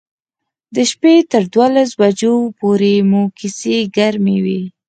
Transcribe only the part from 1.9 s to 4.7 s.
بجو پورې مو کیسې ګرمې وې.